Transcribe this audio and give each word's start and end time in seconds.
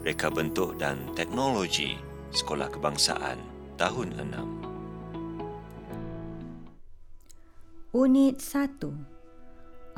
Reka 0.00 0.32
Bentuk 0.32 0.80
dan 0.80 1.12
Teknologi 1.12 1.92
Sekolah 2.32 2.72
Kebangsaan 2.72 3.36
tahun 3.76 4.16
6. 7.92 7.92
Unit 7.92 8.40
1. 8.40 8.80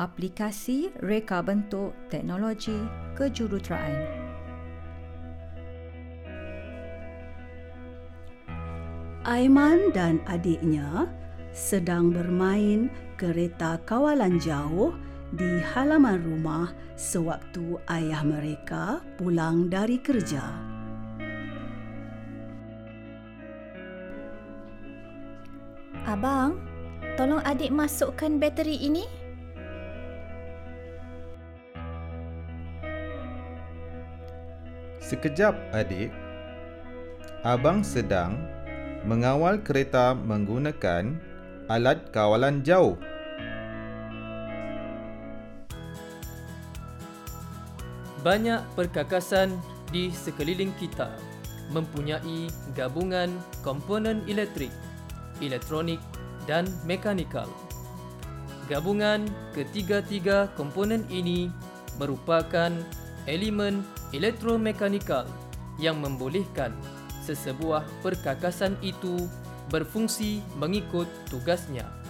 Aplikasi 0.02 0.90
Reka 0.98 1.46
Bentuk 1.46 1.94
Teknologi 2.10 2.74
Kejuruteraan. 3.14 3.94
Aiman 9.22 9.94
dan 9.94 10.18
adiknya 10.26 11.06
sedang 11.54 12.10
bermain 12.10 12.90
kereta 13.14 13.78
kawalan 13.86 14.42
jauh 14.42 14.90
di 15.32 15.64
halaman 15.64 16.20
rumah 16.20 16.68
sewaktu 16.92 17.80
ayah 17.88 18.20
mereka 18.20 19.00
pulang 19.16 19.72
dari 19.72 19.96
kerja. 19.96 20.44
Abang, 26.04 26.60
tolong 27.16 27.40
adik 27.48 27.72
masukkan 27.72 28.36
bateri 28.36 28.76
ini. 28.76 29.08
Sekejap, 35.00 35.56
adik. 35.72 36.12
Abang 37.40 37.80
sedang 37.80 38.36
mengawal 39.08 39.64
kereta 39.64 40.12
menggunakan 40.12 41.16
alat 41.72 42.12
kawalan 42.12 42.60
jauh. 42.60 43.00
Banyak 48.22 48.62
perkakasan 48.78 49.58
di 49.90 50.14
sekeliling 50.14 50.70
kita 50.78 51.10
mempunyai 51.74 52.46
gabungan 52.78 53.34
komponen 53.66 54.22
elektrik, 54.30 54.70
elektronik 55.42 55.98
dan 56.46 56.70
mekanikal. 56.86 57.50
Gabungan 58.70 59.26
ketiga-tiga 59.58 60.46
komponen 60.54 61.02
ini 61.10 61.50
merupakan 61.98 62.70
elemen 63.26 63.82
elektromekanikal 64.14 65.26
yang 65.82 65.98
membolehkan 65.98 66.70
sesebuah 67.26 67.82
perkakasan 68.06 68.78
itu 68.86 69.26
berfungsi 69.66 70.42
mengikut 70.62 71.10
tugasnya. 71.26 72.01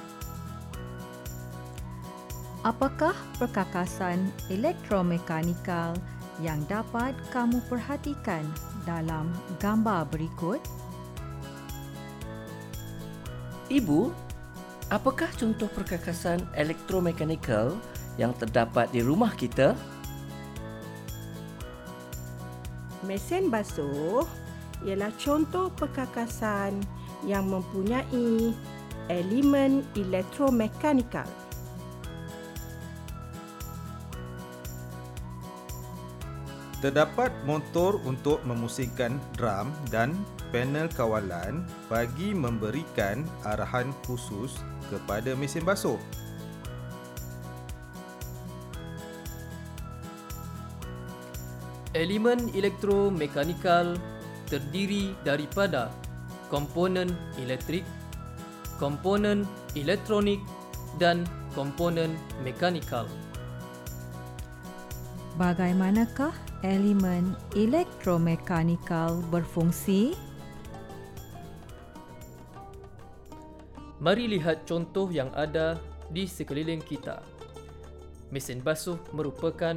Apakah 2.63 3.11
perkakasan 3.43 4.31
elektromekanikal 4.47 5.99
yang 6.39 6.63
dapat 6.71 7.11
kamu 7.35 7.59
perhatikan 7.67 8.47
dalam 8.87 9.35
gambar 9.59 10.07
berikut? 10.07 10.63
Ibu, 13.67 14.15
apakah 14.95 15.27
contoh 15.35 15.67
perkakasan 15.75 16.47
elektromekanikal 16.55 17.75
yang 18.15 18.31
terdapat 18.39 18.95
di 18.95 19.03
rumah 19.03 19.35
kita? 19.35 19.75
Mesin 23.03 23.51
basuh 23.51 24.23
ialah 24.87 25.11
contoh 25.19 25.67
perkakasan 25.75 26.79
yang 27.27 27.43
mempunyai 27.51 28.55
elemen 29.11 29.83
elektromekanikal. 29.99 31.42
Terdapat 36.83 37.31
motor 37.47 38.03
untuk 38.03 38.43
memusingkan 38.43 39.15
drum 39.39 39.71
dan 39.95 40.19
panel 40.51 40.91
kawalan 40.91 41.63
bagi 41.87 42.35
memberikan 42.35 43.23
arahan 43.47 43.95
khusus 44.03 44.59
kepada 44.91 45.39
mesin 45.39 45.63
basuh. 45.63 45.95
Elemen 51.95 52.51
elektromekanikal 52.51 53.95
terdiri 54.51 55.15
daripada 55.23 55.87
komponen 56.51 57.15
elektrik, 57.39 57.87
komponen 58.83 59.47
elektronik 59.79 60.43
dan 60.99 61.23
komponen 61.55 62.19
mekanikal. 62.43 63.07
Bagaimanakah 65.39 66.52
elemen 66.63 67.35
elektromekanikal 67.59 69.19
berfungsi? 69.35 70.15
Mari 73.99 74.31
lihat 74.31 74.63
contoh 74.67 75.11
yang 75.11 75.31
ada 75.35 75.79
di 76.15 76.27
sekeliling 76.27 76.79
kita. 76.83 77.23
Mesin 78.31 78.63
basuh 78.63 78.99
merupakan 79.11 79.75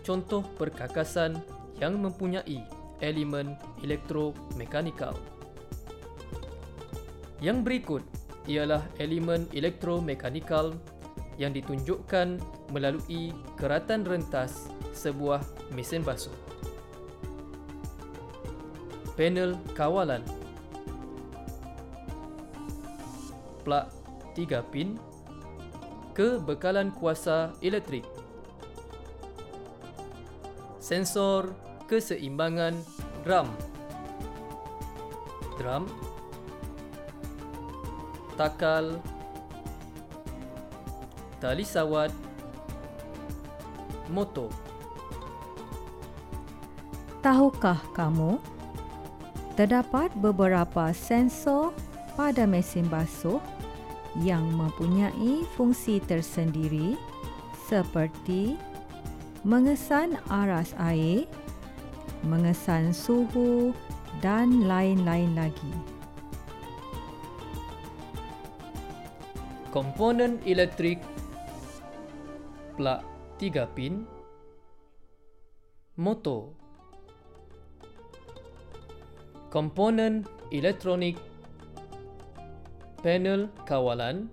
contoh 0.00 0.40
perkakasan 0.56 1.36
yang 1.80 2.00
mempunyai 2.00 2.64
elemen 3.04 3.52
elektromekanikal. 3.84 5.12
Yang 7.44 7.58
berikut 7.60 8.02
ialah 8.48 8.80
elemen 8.96 9.44
elektromekanikal 9.52 10.72
yang 11.36 11.52
ditunjukkan 11.52 12.40
melalui 12.72 13.36
keratan 13.60 14.04
rentas 14.04 14.72
sebuah 14.92 15.40
mesin 15.72 16.04
basuh. 16.04 16.32
Panel 19.16 19.56
kawalan. 19.76 20.24
Plug 23.62 23.86
3 24.34 24.72
pin 24.72 24.96
Kebekalan 26.12 26.92
kuasa 26.92 27.56
elektrik. 27.64 28.04
Sensor 30.82 31.56
keseimbangan 31.88 32.76
drum 33.24 33.48
Drum. 35.60 35.84
Takal. 38.34 38.98
Tali 41.38 41.64
sawat. 41.64 42.10
Motor 44.10 44.71
Tahukah 47.22 47.78
kamu 47.94 48.42
terdapat 49.54 50.10
beberapa 50.18 50.90
sensor 50.90 51.70
pada 52.18 52.50
mesin 52.50 52.82
basuh 52.90 53.38
yang 54.26 54.42
mempunyai 54.58 55.46
fungsi 55.54 56.02
tersendiri 56.02 56.98
seperti 57.70 58.58
mengesan 59.46 60.18
aras 60.34 60.74
air, 60.82 61.30
mengesan 62.26 62.90
suhu 62.90 63.70
dan 64.18 64.66
lain-lain 64.66 65.30
lagi. 65.38 65.74
Komponen 69.70 70.42
elektrik 70.42 70.98
plug 72.74 72.98
3 73.38 73.62
pin 73.78 74.02
motor 75.94 76.61
komponen 79.52 80.24
elektronik 80.48 81.20
panel 83.04 83.52
kawalan 83.68 84.32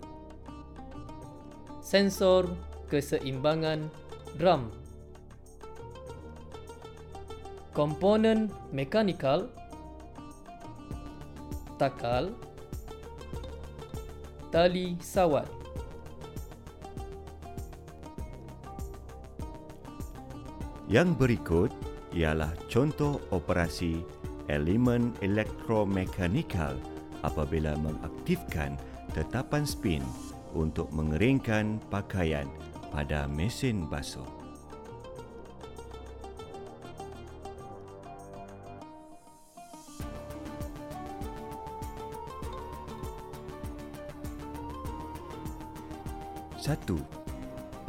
sensor 1.84 2.48
keseimbangan 2.88 3.92
drum. 4.40 4.72
Komponen 7.76 8.48
mekanikal 8.72 9.52
takal 11.76 12.32
tali 14.48 14.96
sawat. 15.04 15.44
Yang 20.88 21.08
berikut 21.20 21.70
ialah 22.16 22.50
contoh 22.72 23.20
operasi 23.30 24.19
elemen 24.50 25.14
elektromekanikal 25.22 26.74
apabila 27.22 27.78
mengaktifkan 27.78 28.74
tetapan 29.14 29.62
spin 29.62 30.02
untuk 30.50 30.90
mengeringkan 30.90 31.78
pakaian 31.86 32.50
pada 32.90 33.30
mesin 33.30 33.86
basuh. 33.86 34.26
Satu, 46.60 47.00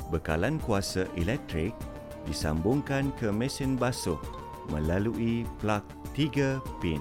bekalan 0.09 0.57
kuasa 0.63 1.03
elektrik 1.19 1.75
disambungkan 2.23 3.11
ke 3.19 3.27
mesin 3.27 3.75
basuh 3.75 4.17
melalui 4.71 5.43
plug 5.59 5.83
3 6.11 6.59
pin. 6.83 6.99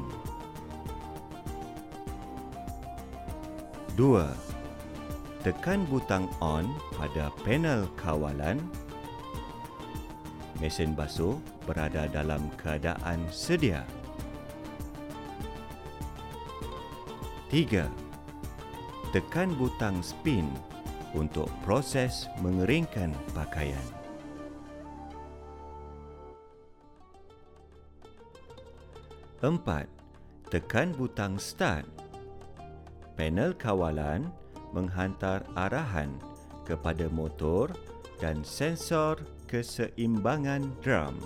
2. 3.99 4.23
Tekan 5.43 5.83
butang 5.91 6.31
on 6.39 6.71
pada 6.95 7.35
panel 7.43 7.91
kawalan. 7.99 8.63
Mesin 10.63 10.95
basuh 10.95 11.43
berada 11.67 12.07
dalam 12.07 12.47
keadaan 12.55 13.27
sedia. 13.35 13.83
3. 17.51 17.91
Tekan 19.11 19.51
butang 19.59 19.99
spin 20.07 20.47
untuk 21.19 21.51
proses 21.67 22.31
mengeringkan 22.39 23.11
pakaian. 23.35 24.00
Empat, 29.41 29.89
tekan 30.53 30.93
butang 30.93 31.41
start. 31.41 31.89
Panel 33.17 33.57
kawalan 33.57 34.29
menghantar 34.77 35.41
arahan 35.57 36.13
kepada 36.69 37.09
motor 37.09 37.73
dan 38.21 38.45
sensor 38.45 39.17
keseimbangan 39.49 40.69
drum. 40.85 41.17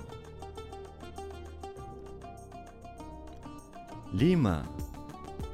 Lima, 4.14 4.62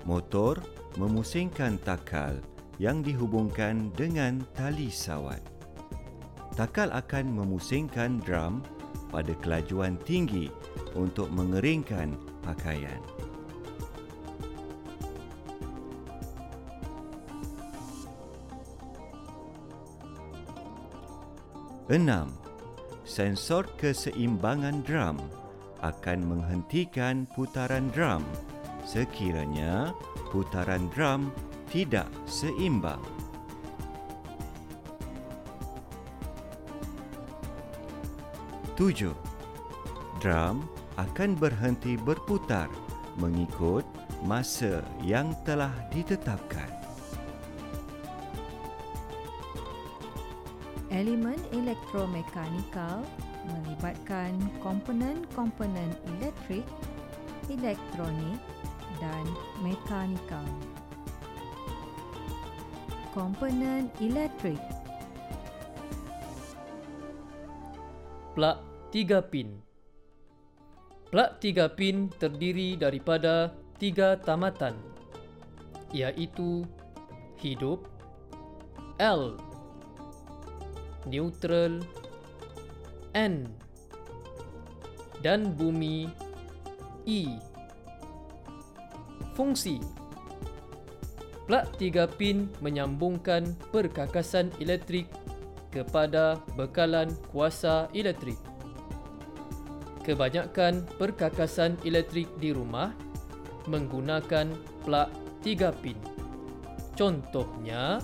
motor 0.04 0.60
memusingkan 1.00 1.80
takal 1.80 2.36
yang 2.76 3.00
dihubungkan 3.00 3.88
dengan 3.96 4.44
tali 4.52 4.92
sawat. 4.92 5.40
Takal 6.60 6.92
akan 6.92 7.24
memusingkan 7.40 8.20
drum 8.20 8.60
pada 9.08 9.32
kelajuan 9.40 9.96
tinggi 10.04 10.52
untuk 10.92 11.32
mengeringkan 11.32 12.29
pakaian. 12.44 13.00
Enam, 21.90 22.30
sensor 23.02 23.66
keseimbangan 23.74 24.86
drum 24.86 25.18
akan 25.82 26.18
menghentikan 26.22 27.26
putaran 27.34 27.90
drum 27.90 28.22
sekiranya 28.86 29.90
putaran 30.30 30.86
drum 30.94 31.34
tidak 31.70 32.06
seimbang. 32.26 33.02
Tujuh, 38.74 39.14
drum 40.18 40.64
akan 41.00 41.32
berhenti 41.32 41.96
berputar 41.96 42.68
mengikut 43.16 43.88
masa 44.28 44.84
yang 45.00 45.32
telah 45.48 45.72
ditetapkan. 45.88 46.68
Elemen 50.92 51.40
elektromekanikal 51.56 53.00
melibatkan 53.48 54.36
komponen-komponen 54.60 55.96
elektrik, 56.18 56.66
elektronik 57.48 58.40
dan 59.00 59.24
mekanikal. 59.64 60.44
Komponen 63.10 63.90
elektrik 63.98 64.60
Plug 68.30 68.58
3 68.94 69.18
pin 69.26 69.69
Plug 71.10 71.42
3 71.42 71.66
pin 71.74 72.06
terdiri 72.22 72.78
daripada 72.78 73.50
tiga 73.82 74.14
tamatan 74.14 74.78
iaitu 75.90 76.62
hidup, 77.42 77.82
L, 79.02 79.34
neutral, 81.10 81.82
N 83.10 83.50
dan 85.18 85.50
bumi, 85.58 86.06
E. 87.10 87.26
Fungsi 89.34 89.82
Plug 91.50 91.66
3 91.74 92.06
pin 92.14 92.46
menyambungkan 92.62 93.58
perkakasan 93.74 94.54
elektrik 94.62 95.10
kepada 95.74 96.38
bekalan 96.54 97.10
kuasa 97.34 97.90
elektrik. 97.90 98.38
Kebanyakan 100.00 100.88
perkakasan 100.96 101.76
elektrik 101.84 102.26
di 102.40 102.56
rumah 102.56 102.96
menggunakan 103.68 104.48
plug 104.82 105.08
3 105.44 105.82
pin. 105.84 105.98
Contohnya, 106.96 108.00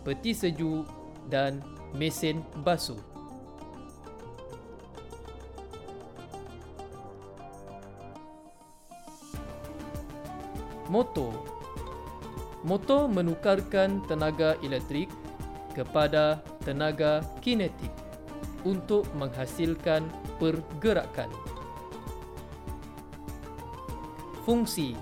peti 0.00 0.32
sejuk 0.32 0.88
dan 1.28 1.60
mesin 1.92 2.40
basuh. 2.64 3.00
Motor 10.88 11.32
Motor 12.60 13.08
menukarkan 13.08 14.04
tenaga 14.04 14.56
elektrik 14.60 15.08
kepada 15.72 16.44
tenaga 16.60 17.24
kinetik 17.40 18.03
untuk 18.64 19.06
menghasilkan 19.16 20.08
pergerakan. 20.40 21.30
Fungsi 24.44 24.92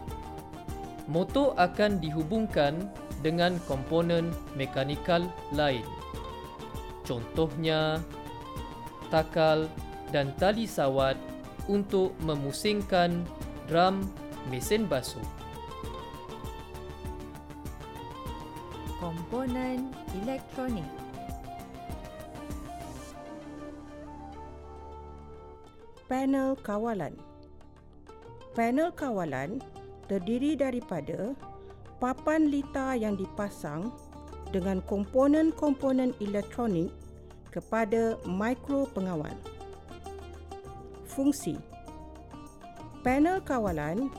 Motor 1.11 1.59
akan 1.59 1.99
dihubungkan 1.99 2.87
dengan 3.27 3.59
komponen 3.67 4.31
mekanikal 4.55 5.27
lain. 5.51 5.83
Contohnya, 7.03 7.99
takal 9.11 9.67
dan 10.15 10.31
tali 10.39 10.63
sawat 10.63 11.19
untuk 11.67 12.15
memusingkan 12.23 13.27
drum 13.67 14.07
mesin 14.47 14.87
basuh. 14.87 15.43
komponen 19.03 19.91
elektronik 20.23 21.02
Panel 26.13 26.61
kawalan 26.61 27.17
Panel 28.53 28.93
kawalan 28.93 29.65
terdiri 30.13 30.53
daripada 30.61 31.33
papan 32.05 32.53
lita 32.53 32.93
yang 32.93 33.17
dipasang 33.17 33.89
dengan 34.53 34.85
komponen-komponen 34.85 36.13
elektronik 36.21 36.93
kepada 37.49 38.21
mikro 38.29 38.85
pengawal. 38.93 39.33
Fungsi 41.09 41.57
Panel 43.01 43.41
kawalan 43.41 44.13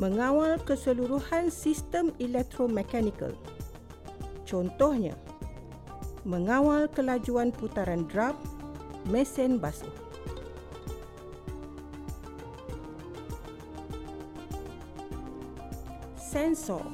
mengawal 0.00 0.56
keseluruhan 0.64 1.52
sistem 1.52 2.16
elektromekanikal 2.16 3.36
Contohnya, 4.48 5.20
mengawal 6.24 6.88
kelajuan 6.88 7.52
putaran 7.52 8.08
drum 8.08 8.40
mesin 9.04 9.60
basuh. 9.60 10.09
Sensor 16.40 16.88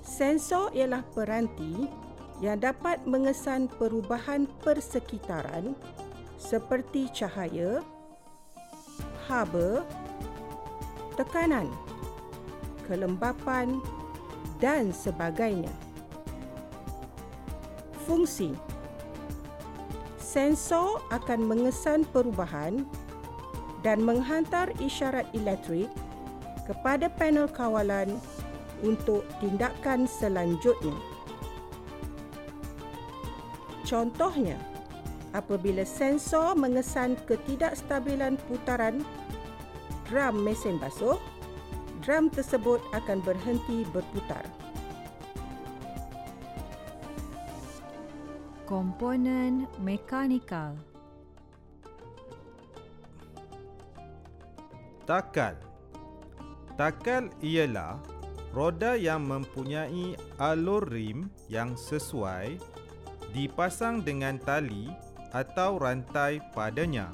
Sensor 0.00 0.72
ialah 0.72 1.04
peranti 1.12 1.84
yang 2.40 2.56
dapat 2.56 3.04
mengesan 3.04 3.68
perubahan 3.68 4.48
persekitaran 4.64 5.76
seperti 6.40 7.12
cahaya, 7.12 7.84
haba, 9.28 9.84
tekanan, 11.20 11.68
kelembapan 12.88 13.84
dan 14.64 14.96
sebagainya. 14.96 15.76
Fungsi 18.08 18.56
Sensor 20.16 21.04
akan 21.12 21.44
mengesan 21.44 22.08
perubahan 22.16 22.80
dan 23.84 24.00
menghantar 24.00 24.72
isyarat 24.80 25.28
elektrik 25.36 25.92
kepada 26.66 27.08
panel 27.08 27.46
kawalan 27.48 28.18
untuk 28.82 29.24
tindakan 29.40 30.04
selanjutnya. 30.04 30.94
Contohnya, 33.86 34.58
apabila 35.30 35.86
sensor 35.86 36.58
mengesan 36.58 37.14
ketidakstabilan 37.30 38.36
putaran 38.50 39.06
drum 40.10 40.42
mesin 40.42 40.76
basuh, 40.82 41.16
drum 42.02 42.26
tersebut 42.28 42.82
akan 42.92 43.22
berhenti 43.22 43.86
berputar. 43.94 44.42
komponen 48.66 49.70
mekanikal 49.78 50.74
Takal 55.06 55.54
Takal 56.76 57.32
ialah 57.40 57.96
roda 58.52 59.00
yang 59.00 59.24
mempunyai 59.24 60.12
alur 60.36 60.84
rim 60.84 61.32
yang 61.48 61.72
sesuai 61.72 62.60
dipasang 63.32 64.04
dengan 64.04 64.36
tali 64.36 64.92
atau 65.32 65.80
rantai 65.80 66.36
padanya. 66.52 67.08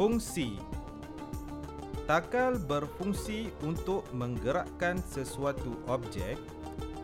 Fungsi 0.00 0.56
Takal 2.08 2.56
berfungsi 2.56 3.52
untuk 3.60 4.08
menggerakkan 4.16 4.96
sesuatu 5.04 5.76
objek 5.92 6.40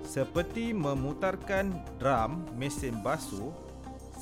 seperti 0.05 0.77
memutarkan 0.77 1.77
drum 2.01 2.45
mesin 2.57 3.01
basuh 3.05 3.53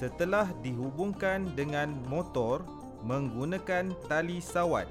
setelah 0.00 0.48
dihubungkan 0.64 1.52
dengan 1.52 1.92
motor 2.08 2.64
menggunakan 3.04 3.92
tali 4.08 4.40
sawat. 4.40 4.88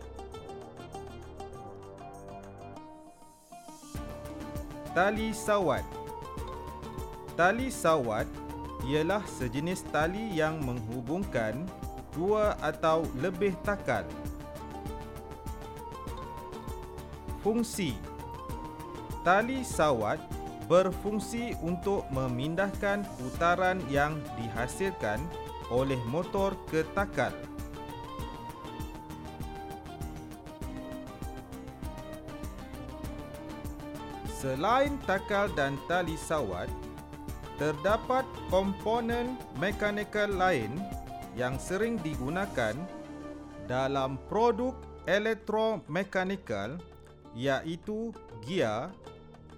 Tali 4.93 5.33
sawat 5.33 5.85
Tali 7.33 7.73
sawat 7.73 8.29
ialah 8.85 9.25
sejenis 9.25 9.85
tali 9.89 10.37
yang 10.37 10.61
menghubungkan 10.61 11.65
dua 12.13 12.53
atau 12.61 13.05
lebih 13.17 13.57
takal. 13.65 14.05
Fungsi 17.41 17.97
Tali 19.25 19.65
sawat 19.65 20.21
berfungsi 20.69 21.57
untuk 21.65 22.05
memindahkan 22.13 23.01
putaran 23.17 23.81
yang 23.89 24.21
dihasilkan 24.37 25.17
oleh 25.73 25.97
motor 26.05 26.53
ke 26.69 26.85
takal. 26.93 27.33
Selain 34.39 34.95
takal 35.03 35.51
dan 35.51 35.75
tali 35.91 36.15
sawat, 36.15 36.71
terdapat 37.59 38.23
komponen 38.47 39.35
mekanikal 39.59 40.31
lain 40.31 40.71
yang 41.35 41.59
sering 41.59 41.99
digunakan 41.99 42.71
dalam 43.67 44.15
produk 44.31 44.71
elektromekanikal 45.11 46.79
iaitu 47.35 48.15
gear, 48.47 48.87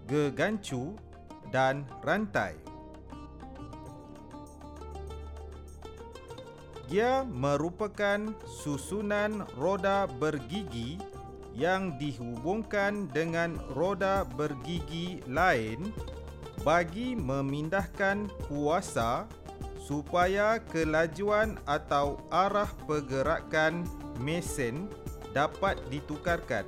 gegancu 0.08 0.96
dan 1.52 1.84
rantai. 2.02 2.56
Gear 6.92 7.24
merupakan 7.24 8.36
susunan 8.44 9.48
roda 9.56 10.12
bergigi 10.20 11.00
yang 11.56 11.96
dihubungkan 11.96 13.08
dengan 13.16 13.60
roda 13.72 14.28
bergigi 14.28 15.24
lain 15.24 15.92
bagi 16.68 17.16
memindahkan 17.16 18.28
kuasa 18.48 19.24
supaya 19.80 20.60
kelajuan 20.68 21.56
atau 21.64 22.20
arah 22.28 22.70
pergerakan 22.88 23.88
mesin 24.20 24.92
dapat 25.32 25.80
ditukarkan. 25.88 26.68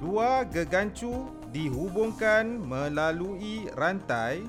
Dua 0.00 0.48
gegancu 0.48 1.28
dihubungkan 1.52 2.56
melalui 2.56 3.68
rantai 3.76 4.40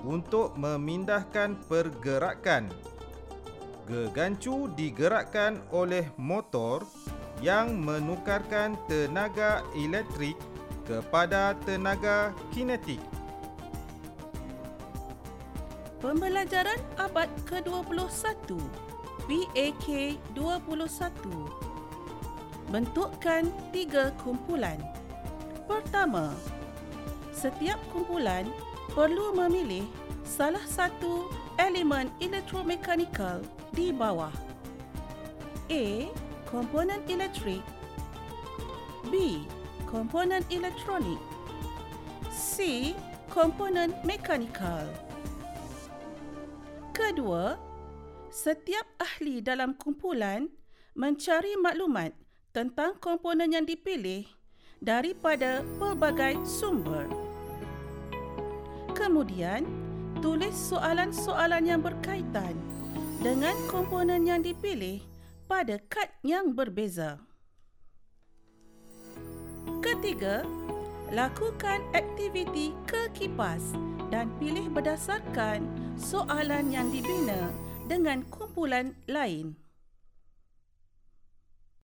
untuk 0.00 0.56
memindahkan 0.56 1.60
pergerakan. 1.68 2.72
Gegancu 3.84 4.72
digerakkan 4.72 5.60
oleh 5.76 6.08
motor 6.16 6.88
yang 7.44 7.76
menukarkan 7.84 8.80
tenaga 8.88 9.60
elektrik 9.76 10.40
kepada 10.88 11.52
tenaga 11.68 12.32
kinetik. 12.48 13.00
Pembelajaran 16.00 16.80
abad 16.96 17.28
ke-21 17.44 18.56
BAK 19.28 20.16
21 20.32 21.63
Bentukkan 22.74 23.46
tiga 23.70 24.10
kumpulan 24.18 24.82
Pertama, 25.70 26.34
setiap 27.30 27.78
kumpulan 27.94 28.50
perlu 28.98 29.30
memilih 29.30 29.86
salah 30.26 30.66
satu 30.66 31.30
elemen 31.54 32.10
elektromekanikal 32.18 33.46
di 33.78 33.94
bawah. 33.94 34.34
A. 35.70 36.10
Komponen 36.50 36.98
elektrik 37.06 37.62
B. 39.06 39.38
Komponen 39.86 40.42
elektronik 40.50 41.22
C. 42.34 42.90
Komponen 43.30 43.94
mekanikal 44.02 44.90
Kedua, 46.90 47.54
setiap 48.34 48.98
ahli 48.98 49.38
dalam 49.38 49.78
kumpulan 49.78 50.50
mencari 50.98 51.54
maklumat 51.62 52.23
tentang 52.54 52.94
komponen 53.02 53.50
yang 53.50 53.66
dipilih 53.66 54.30
daripada 54.78 55.66
pelbagai 55.82 56.38
sumber. 56.46 57.10
Kemudian, 58.94 59.66
tulis 60.22 60.54
soalan-soalan 60.54 61.66
yang 61.66 61.82
berkaitan 61.82 62.54
dengan 63.18 63.58
komponen 63.66 64.22
yang 64.22 64.38
dipilih 64.38 65.02
pada 65.50 65.82
kad 65.90 66.14
yang 66.22 66.54
berbeza. 66.54 67.18
Ketiga, 69.82 70.46
lakukan 71.10 71.82
aktiviti 71.90 72.70
ke 72.86 73.10
kipas 73.18 73.74
dan 74.14 74.30
pilih 74.38 74.70
berdasarkan 74.70 75.66
soalan 75.98 76.70
yang 76.70 76.86
dibina 76.94 77.50
dengan 77.90 78.22
kumpulan 78.30 78.94
lain. 79.10 79.63